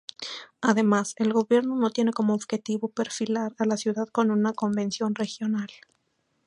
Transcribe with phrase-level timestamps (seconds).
[0.61, 5.69] Además, el gobierno tiene como objetivo perfilar a la ciudad con una convención regional.